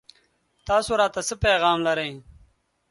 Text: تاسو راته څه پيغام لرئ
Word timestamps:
تاسو 0.67 0.91
راته 1.01 1.21
څه 1.27 1.35
پيغام 1.43 1.77
لرئ 1.87 2.11